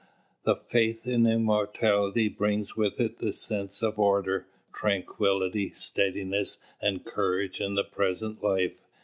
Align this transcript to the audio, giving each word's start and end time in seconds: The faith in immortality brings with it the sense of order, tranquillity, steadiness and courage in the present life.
The 0.45 0.55
faith 0.55 1.05
in 1.05 1.27
immortality 1.27 2.27
brings 2.27 2.75
with 2.75 2.99
it 2.99 3.19
the 3.19 3.31
sense 3.31 3.83
of 3.83 3.99
order, 3.99 4.47
tranquillity, 4.73 5.69
steadiness 5.73 6.57
and 6.81 7.05
courage 7.05 7.61
in 7.61 7.75
the 7.75 7.83
present 7.83 8.41
life. 8.43 8.73